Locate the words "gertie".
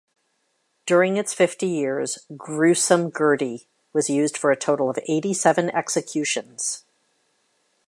3.15-3.67